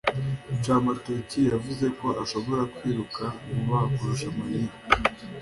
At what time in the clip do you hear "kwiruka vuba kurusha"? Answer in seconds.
2.75-4.27